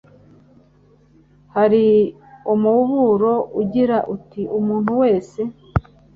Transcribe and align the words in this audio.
hari 1.55 1.85
umuburo 2.53 3.33
ugira 3.61 3.97
uti 4.15 4.41
Umuntu 4.57 4.91
wese 5.01 5.41